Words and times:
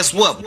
Guess 0.00 0.14
what? 0.14 0.39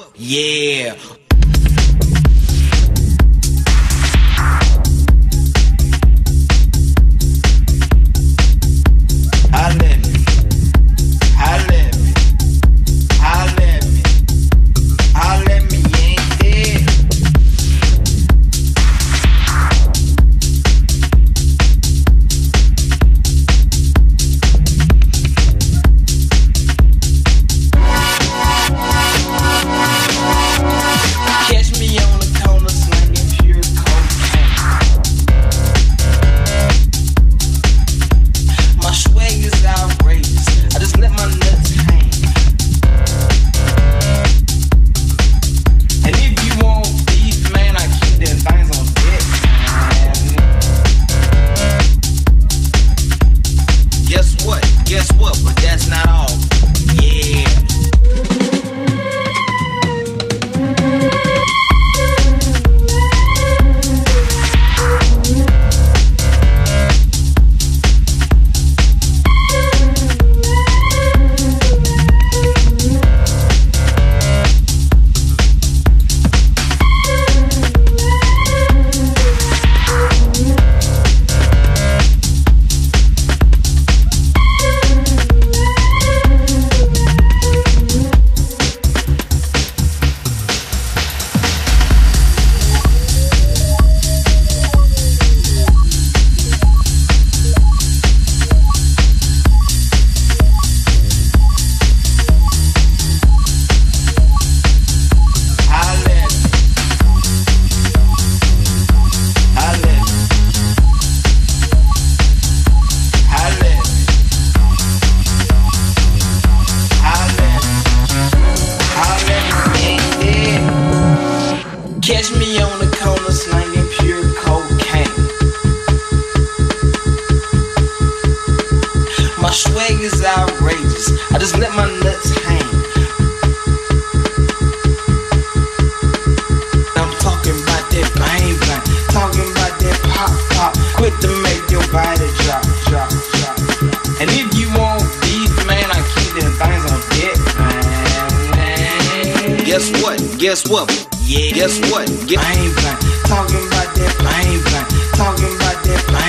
Guess 149.74 149.90
what? 150.04 150.20
Guess 150.38 150.70
what? 150.70 151.10
Yeah. 151.26 151.50
Guess 151.50 151.80
what? 151.90 152.06
Guess- 152.28 152.46
I 152.46 152.54
ain't 152.62 152.76
blind. 152.78 153.02
Talking 153.26 153.66
about 153.66 153.96
that. 153.96 154.14
I 154.22 154.42
ain't 154.46 154.62
blind. 154.70 154.88
Talking 155.18 155.56
about 155.56 155.84
that. 155.84 156.23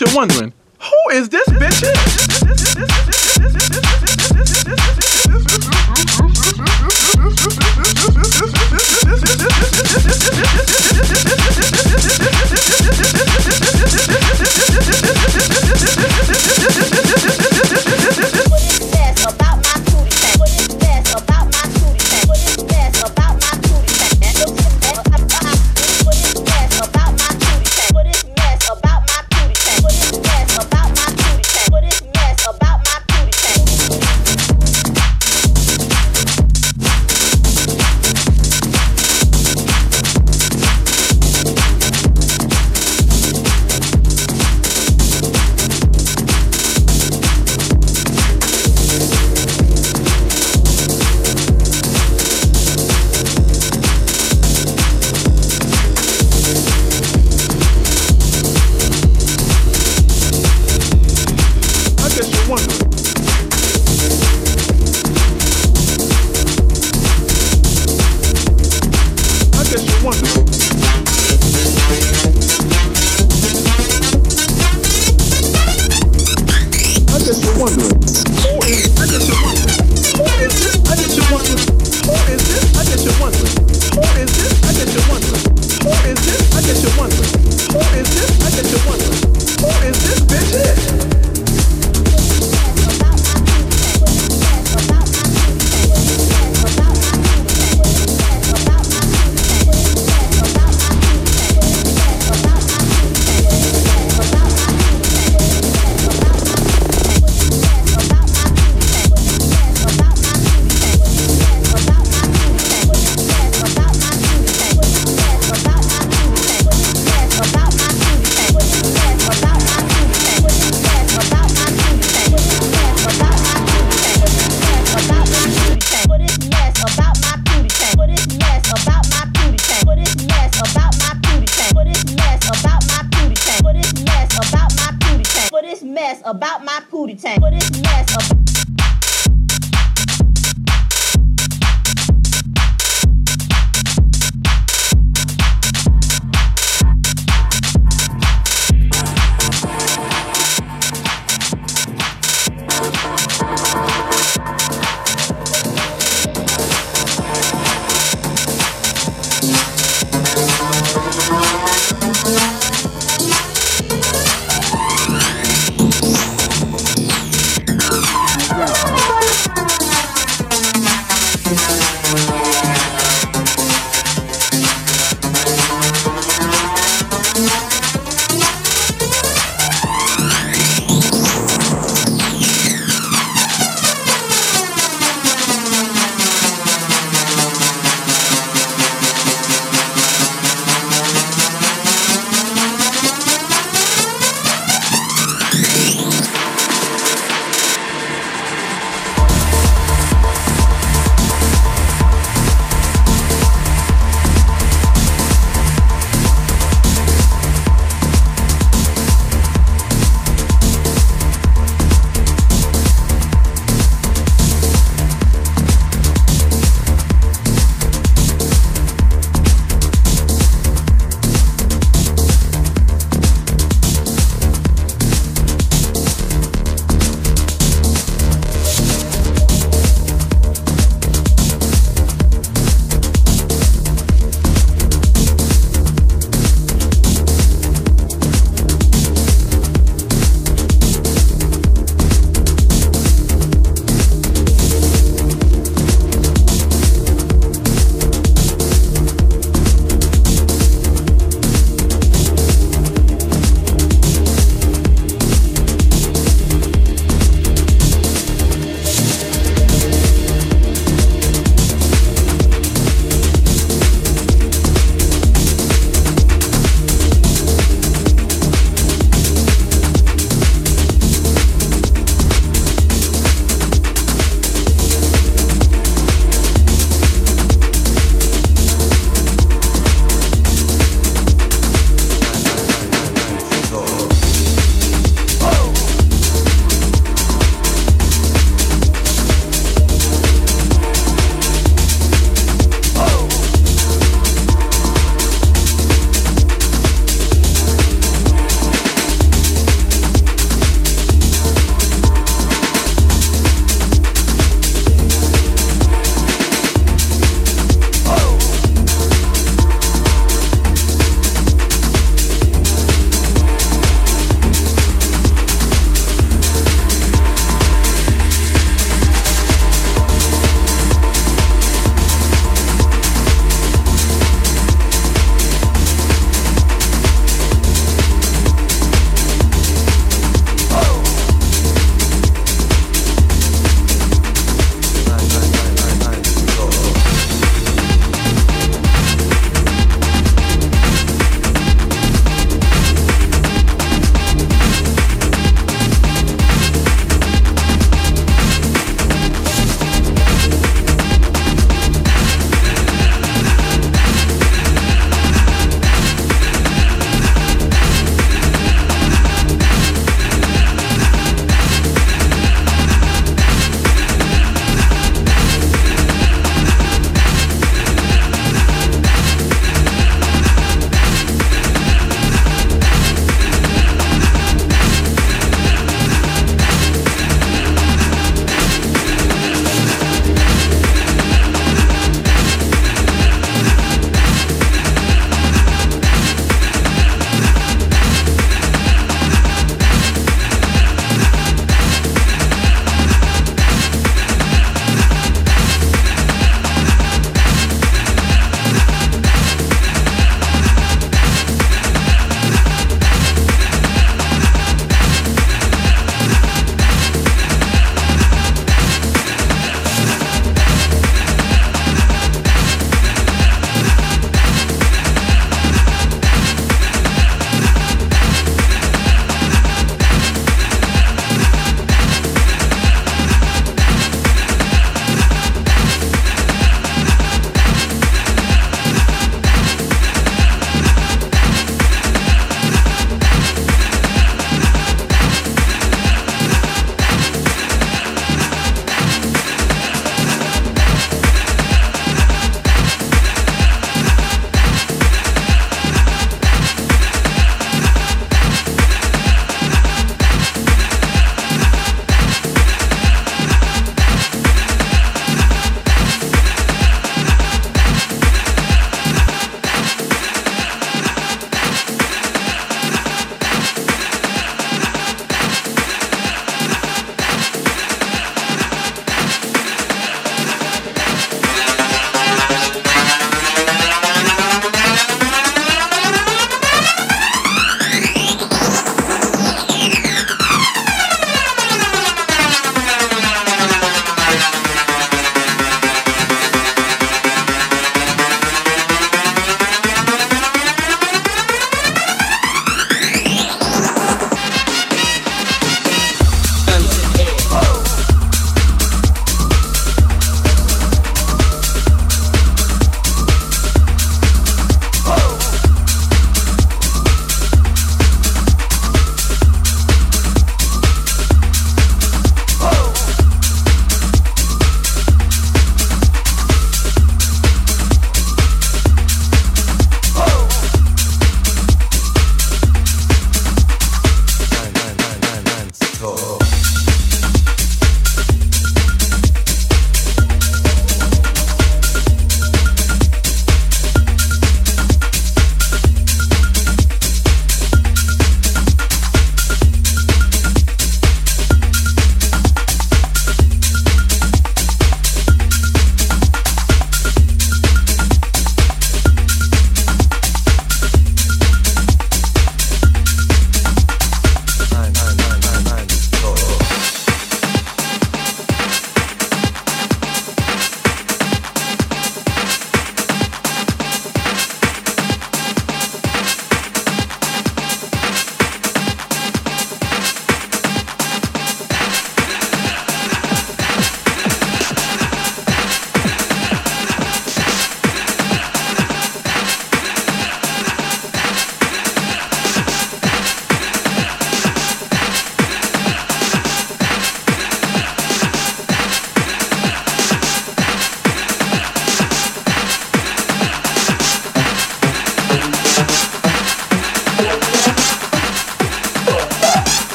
You're 0.00 0.14
wondering, 0.14 0.52
who 0.78 1.10
is 1.12 1.28
this 1.28 1.46
bitch? 1.48 1.82